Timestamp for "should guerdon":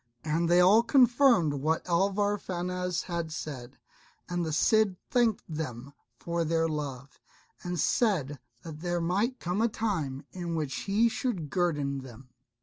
11.07-11.99